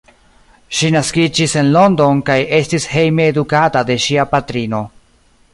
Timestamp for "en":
1.61-1.69